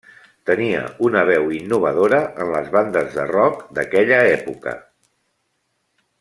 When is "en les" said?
2.45-2.73